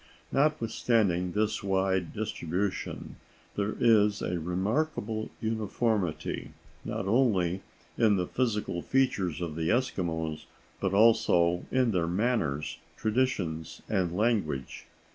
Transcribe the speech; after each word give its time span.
Notwithstanding 0.31 1.33
this 1.33 1.61
wide 1.61 2.11
distribution, 2.11 3.17
there 3.55 3.75
is 3.79 4.23
a 4.23 4.39
remarkable 4.39 5.29
uniformity, 5.39 6.53
not 6.83 7.07
only 7.07 7.61
in 7.99 8.15
the 8.15 8.25
physical 8.25 8.81
features 8.81 9.41
of 9.41 9.55
the 9.55 9.69
Eskimos, 9.69 10.45
but 10.79 10.95
also 10.95 11.67
in 11.69 11.91
their 11.91 12.07
manners, 12.07 12.79
traditions, 12.97 13.83
and 13.87 14.17
language. 14.17 14.87